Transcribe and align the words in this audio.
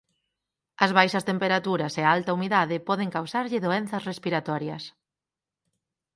As 0.85 0.91
baixas 0.97 1.27
temperaturas 1.31 1.93
e 1.99 2.01
a 2.03 2.11
alta 2.15 2.35
humidade 2.35 2.75
poden 2.89 3.09
causarlle 3.15 3.63
doenzas 3.65 4.05
respiratorias. 4.11 4.83